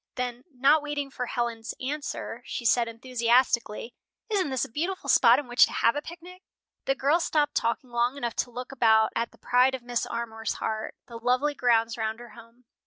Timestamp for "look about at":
8.49-9.29